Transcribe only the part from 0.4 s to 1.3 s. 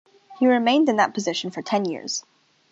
remained in that